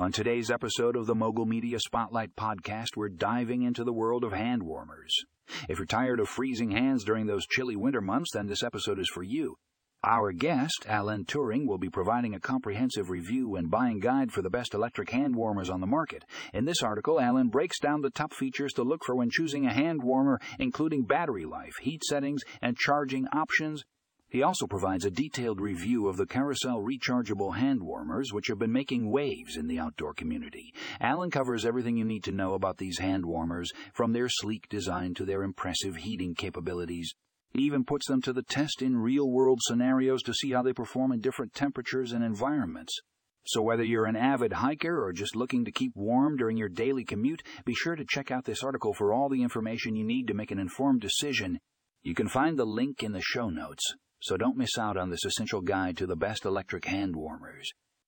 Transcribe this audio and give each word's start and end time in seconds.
On 0.00 0.10
today's 0.10 0.50
episode 0.50 0.96
of 0.96 1.04
the 1.04 1.14
Mogul 1.14 1.44
Media 1.44 1.78
Spotlight 1.78 2.34
podcast, 2.34 2.96
we're 2.96 3.10
diving 3.10 3.60
into 3.60 3.84
the 3.84 3.92
world 3.92 4.24
of 4.24 4.32
hand 4.32 4.62
warmers. 4.62 5.14
If 5.68 5.76
you're 5.76 5.84
tired 5.84 6.20
of 6.20 6.28
freezing 6.30 6.70
hands 6.70 7.04
during 7.04 7.26
those 7.26 7.46
chilly 7.46 7.76
winter 7.76 8.00
months, 8.00 8.30
then 8.32 8.46
this 8.46 8.62
episode 8.62 8.98
is 8.98 9.10
for 9.10 9.22
you. 9.22 9.56
Our 10.02 10.32
guest, 10.32 10.86
Alan 10.88 11.26
Turing, 11.26 11.66
will 11.66 11.76
be 11.76 11.90
providing 11.90 12.34
a 12.34 12.40
comprehensive 12.40 13.10
review 13.10 13.56
and 13.56 13.70
buying 13.70 14.00
guide 14.00 14.32
for 14.32 14.40
the 14.40 14.48
best 14.48 14.72
electric 14.72 15.10
hand 15.10 15.36
warmers 15.36 15.68
on 15.68 15.82
the 15.82 15.86
market. 15.86 16.24
In 16.54 16.64
this 16.64 16.82
article, 16.82 17.20
Alan 17.20 17.48
breaks 17.50 17.78
down 17.78 18.00
the 18.00 18.08
top 18.08 18.32
features 18.32 18.72
to 18.76 18.82
look 18.82 19.04
for 19.04 19.14
when 19.14 19.28
choosing 19.28 19.66
a 19.66 19.74
hand 19.74 20.02
warmer, 20.02 20.40
including 20.58 21.04
battery 21.04 21.44
life, 21.44 21.74
heat 21.82 22.02
settings, 22.04 22.40
and 22.62 22.74
charging 22.74 23.26
options. 23.34 23.84
He 24.30 24.44
also 24.44 24.68
provides 24.68 25.04
a 25.04 25.10
detailed 25.10 25.60
review 25.60 26.06
of 26.06 26.16
the 26.16 26.24
Karecel 26.24 26.84
rechargeable 26.84 27.56
hand 27.56 27.82
warmers, 27.82 28.32
which 28.32 28.46
have 28.46 28.60
been 28.60 28.70
making 28.70 29.10
waves 29.10 29.56
in 29.56 29.66
the 29.66 29.80
outdoor 29.80 30.14
community. 30.14 30.72
Alan 31.00 31.32
covers 31.32 31.66
everything 31.66 31.96
you 31.96 32.04
need 32.04 32.22
to 32.24 32.32
know 32.32 32.54
about 32.54 32.78
these 32.78 33.00
hand 33.00 33.26
warmers, 33.26 33.72
from 33.92 34.12
their 34.12 34.28
sleek 34.28 34.68
design 34.68 35.14
to 35.14 35.24
their 35.24 35.42
impressive 35.42 35.96
heating 35.96 36.36
capabilities. 36.36 37.12
He 37.52 37.62
even 37.62 37.84
puts 37.84 38.06
them 38.06 38.22
to 38.22 38.32
the 38.32 38.44
test 38.44 38.82
in 38.82 38.96
real 38.96 39.28
world 39.28 39.58
scenarios 39.62 40.22
to 40.22 40.34
see 40.34 40.52
how 40.52 40.62
they 40.62 40.72
perform 40.72 41.10
in 41.10 41.20
different 41.20 41.52
temperatures 41.52 42.12
and 42.12 42.22
environments. 42.22 42.96
So, 43.46 43.62
whether 43.62 43.82
you're 43.82 44.06
an 44.06 44.14
avid 44.14 44.52
hiker 44.52 45.04
or 45.04 45.12
just 45.12 45.34
looking 45.34 45.64
to 45.64 45.72
keep 45.72 45.96
warm 45.96 46.36
during 46.36 46.56
your 46.56 46.68
daily 46.68 47.04
commute, 47.04 47.42
be 47.64 47.74
sure 47.74 47.96
to 47.96 48.04
check 48.08 48.30
out 48.30 48.44
this 48.44 48.62
article 48.62 48.94
for 48.94 49.12
all 49.12 49.28
the 49.28 49.42
information 49.42 49.96
you 49.96 50.04
need 50.04 50.28
to 50.28 50.34
make 50.34 50.52
an 50.52 50.60
informed 50.60 51.00
decision. 51.00 51.58
You 52.02 52.14
can 52.14 52.28
find 52.28 52.56
the 52.56 52.64
link 52.64 53.02
in 53.02 53.10
the 53.10 53.20
show 53.20 53.50
notes, 53.50 53.96
so 54.20 54.36
don't 54.36 54.56
miss 54.56 54.78
out 54.78 54.96
on 54.96 55.10
this 55.10 55.24
essential 55.24 55.60
guide 55.60 55.96
to 55.96 56.06
the 56.06 56.16
best 56.16 56.44
electric 56.44 56.84
hand 56.84 57.16
warmers. 57.16 57.70